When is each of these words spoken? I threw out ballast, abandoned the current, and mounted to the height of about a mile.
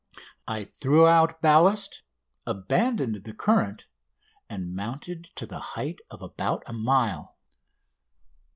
I 0.47 0.63
threw 0.65 1.05
out 1.05 1.43
ballast, 1.43 2.01
abandoned 2.47 3.23
the 3.23 3.35
current, 3.35 3.85
and 4.49 4.73
mounted 4.73 5.25
to 5.35 5.45
the 5.45 5.59
height 5.77 5.99
of 6.09 6.23
about 6.23 6.63
a 6.65 6.73
mile. 6.73 7.37